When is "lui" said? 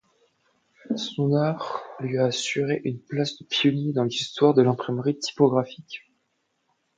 1.99-2.17